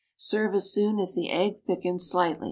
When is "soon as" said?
0.73-1.13